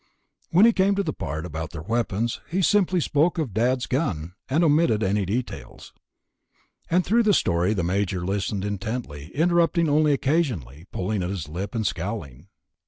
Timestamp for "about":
1.45-1.69